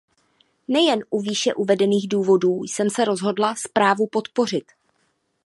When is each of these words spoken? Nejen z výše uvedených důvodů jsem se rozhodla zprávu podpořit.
Nejen 0.67 0.99
z 1.19 1.23
výše 1.23 1.53
uvedených 1.53 2.07
důvodů 2.07 2.63
jsem 2.63 2.89
se 2.89 3.05
rozhodla 3.05 3.55
zprávu 3.55 4.07
podpořit. 4.07 4.65